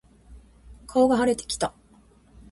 [0.87, 1.75] 顔が腫れてきた。